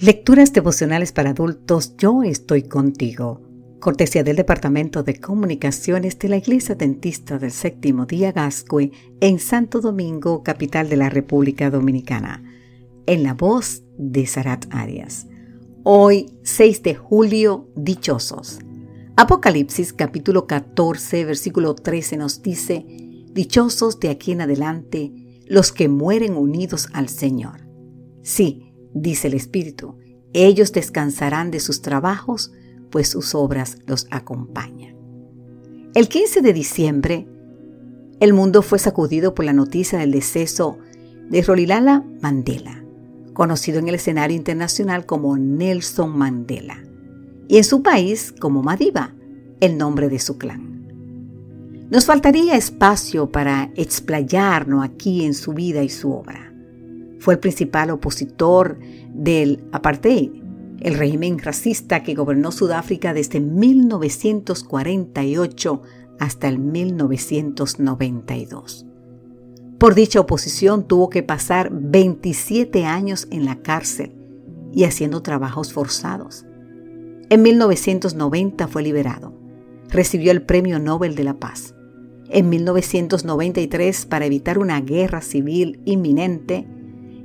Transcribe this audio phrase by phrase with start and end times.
[0.00, 3.42] Lecturas devocionales para adultos, yo estoy contigo.
[3.80, 9.80] Cortesía del Departamento de Comunicaciones de la Iglesia Dentista del Séptimo Día Gascue en Santo
[9.80, 12.44] Domingo, capital de la República Dominicana.
[13.06, 15.26] En la voz de Sarat Arias.
[15.82, 18.60] Hoy, 6 de julio, dichosos.
[19.16, 22.86] Apocalipsis capítulo 14, versículo 13 nos dice,
[23.32, 25.12] Dichosos de aquí en adelante
[25.48, 27.66] los que mueren unidos al Señor.
[28.22, 29.96] Sí, dice el Espíritu,
[30.32, 32.52] ellos descansarán de sus trabajos,
[32.90, 34.96] pues sus obras los acompañan.
[35.94, 37.28] El 15 de diciembre,
[38.20, 40.78] el mundo fue sacudido por la noticia del deceso
[41.30, 42.84] de Rolilala Mandela,
[43.32, 46.82] conocido en el escenario internacional como Nelson Mandela,
[47.48, 49.14] y en su país como Madiba,
[49.60, 50.68] el nombre de su clan.
[51.90, 56.47] Nos faltaría espacio para explayarnos aquí en su vida y su obra.
[57.18, 58.78] Fue el principal opositor
[59.12, 60.30] del apartheid,
[60.80, 65.82] el régimen racista que gobernó Sudáfrica desde 1948
[66.18, 68.86] hasta el 1992.
[69.78, 74.12] Por dicha oposición tuvo que pasar 27 años en la cárcel
[74.72, 76.44] y haciendo trabajos forzados.
[77.30, 79.34] En 1990 fue liberado.
[79.88, 81.74] Recibió el Premio Nobel de la Paz.
[82.28, 86.66] En 1993, para evitar una guerra civil inminente,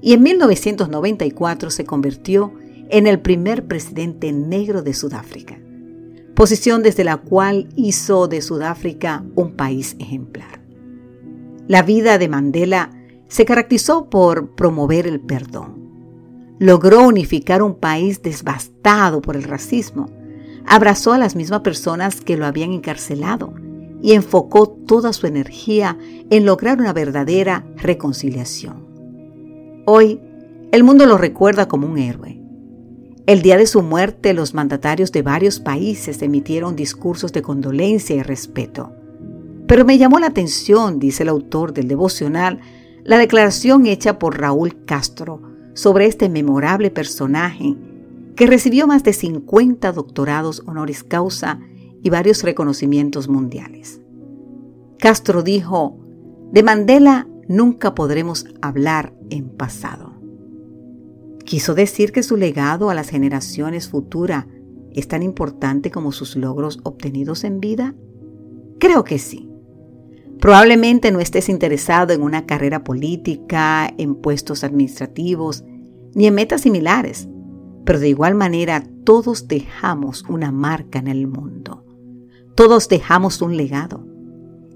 [0.04, 2.54] y en 1994 se convirtió
[2.90, 5.58] en el primer presidente negro de Sudáfrica,
[6.36, 10.62] posición desde la cual hizo de Sudáfrica un país ejemplar.
[11.70, 12.92] La vida de Mandela
[13.30, 15.82] se caracterizó por promover el perdón.
[16.60, 20.10] Logró unificar un país devastado por el racismo.
[20.66, 23.54] Abrazó a las mismas personas que lo habían encarcelado
[24.02, 25.98] y enfocó toda su energía
[26.30, 28.93] en lograr una verdadera reconciliación.
[29.86, 30.22] Hoy,
[30.72, 32.40] el mundo lo recuerda como un héroe.
[33.26, 38.22] El día de su muerte, los mandatarios de varios países emitieron discursos de condolencia y
[38.22, 38.94] respeto.
[39.68, 42.62] Pero me llamó la atención, dice el autor del devocional,
[43.04, 45.42] la declaración hecha por Raúl Castro
[45.74, 47.76] sobre este memorable personaje
[48.38, 51.60] que recibió más de 50 doctorados honoris causa
[52.02, 54.00] y varios reconocimientos mundiales.
[54.98, 55.98] Castro dijo,
[56.54, 60.14] de Mandela nunca podremos hablar en pasado.
[61.46, 64.46] ¿Quiso decir que su legado a las generaciones futuras
[64.94, 67.96] es tan importante como sus logros obtenidos en vida?
[68.80, 69.50] Creo que sí.
[70.40, 75.64] Probablemente no estés interesado en una carrera política, en puestos administrativos,
[76.16, 77.28] ni en metas similares,
[77.86, 81.86] pero de igual manera todos dejamos una marca en el mundo.
[82.56, 84.06] Todos dejamos un legado.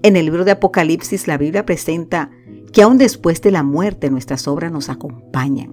[0.02, 2.30] En el libro de Apocalipsis la Biblia presenta
[2.72, 5.72] que aún después de la muerte nuestras obras nos acompañan.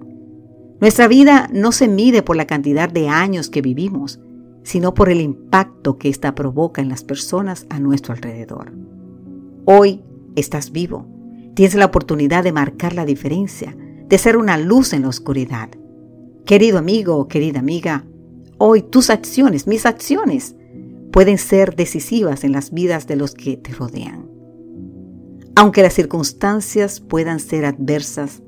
[0.79, 4.19] Nuestra vida no se mide por la cantidad de años que vivimos,
[4.63, 8.73] sino por el impacto que ésta provoca en las personas a nuestro alrededor.
[9.65, 10.03] Hoy
[10.35, 11.07] estás vivo,
[11.53, 13.75] tienes la oportunidad de marcar la diferencia,
[14.07, 15.69] de ser una luz en la oscuridad.
[16.45, 18.05] Querido amigo o querida amiga,
[18.57, 20.55] hoy tus acciones, mis acciones,
[21.11, 24.24] pueden ser decisivas en las vidas de los que te rodean.
[25.55, 28.43] Aunque las circunstancias puedan ser adversas,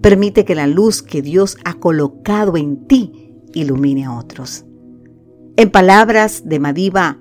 [0.00, 4.64] permite que la luz que Dios ha colocado en ti ilumine a otros.
[5.56, 7.18] En palabras de Madiba,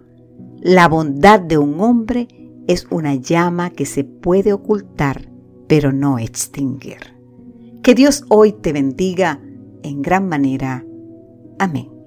[0.62, 2.28] la bondad de un hombre
[2.68, 5.30] es una llama que se puede ocultar,
[5.68, 7.20] pero no extinguir.
[7.84, 9.42] Que Dios hoy te bendiga
[9.84, 10.86] en gran manera.
[11.58, 11.99] Amén.